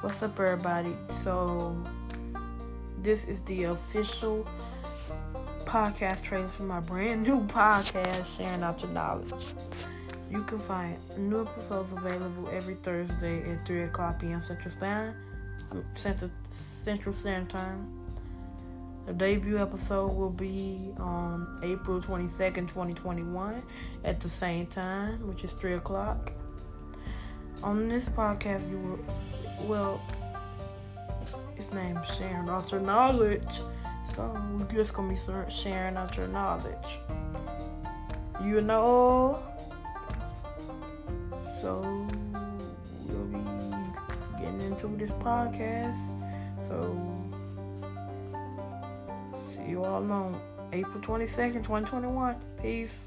[0.00, 0.96] What's up, everybody?
[1.22, 1.76] So,
[3.02, 4.48] this is the official
[5.66, 9.34] podcast trailer for my brand new podcast, Sharing Out Your Knowledge.
[10.30, 14.42] You can find new episodes available every Thursday at 3 o'clock p.m.
[14.42, 15.16] Central Standard,
[15.92, 17.86] Central, Central Standard Time.
[19.04, 23.62] The debut episode will be on April 22nd, 2021,
[24.04, 26.32] at the same time, which is 3 o'clock.
[27.62, 29.14] On this podcast, you will,
[29.66, 30.00] well,
[31.54, 33.60] his name's sharing out your knowledge.
[34.14, 36.98] So we're just gonna be sharing out your knowledge.
[38.42, 39.42] You know.
[41.60, 41.80] So
[43.06, 43.38] we'll be
[44.40, 46.16] getting into this podcast.
[46.60, 46.96] So
[49.52, 50.40] see you all on
[50.72, 52.36] April 22nd, 2021.
[52.62, 53.06] Peace.